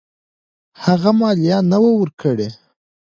هغه 0.83 1.11
مالیه 1.19 1.57
نه 1.71 1.77
وه 1.81 1.91
ورکړې. 1.99 2.49